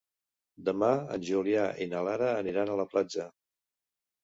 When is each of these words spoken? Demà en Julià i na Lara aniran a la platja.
Demà 0.69 0.89
en 1.17 1.25
Julià 1.27 1.67
i 1.85 1.87
na 1.93 2.03
Lara 2.09 2.33
aniran 2.41 2.73
a 2.73 2.81
la 2.83 2.89
platja. 2.95 3.31